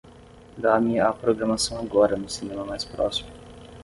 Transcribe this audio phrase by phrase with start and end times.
[0.57, 3.29] Dá-me a programação agora no cinema mais próximo